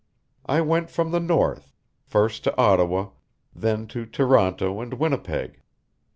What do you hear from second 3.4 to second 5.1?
then to Toronto and